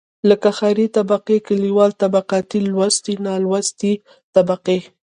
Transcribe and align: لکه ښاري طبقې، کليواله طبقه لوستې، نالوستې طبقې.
لکه 0.29 0.49
ښاري 0.57 0.87
طبقې، 0.97 1.37
کليواله 1.47 1.95
طبقه 2.03 2.37
لوستې، 2.75 3.13
نالوستې 3.25 3.91
طبقې. 4.35 4.77